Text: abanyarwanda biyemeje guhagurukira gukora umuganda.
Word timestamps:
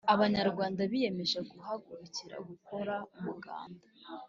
abanyarwanda 0.13 0.81
biyemeje 0.91 1.39
guhagurukira 1.51 2.35
gukora 2.49 2.95
umuganda. 3.17 3.85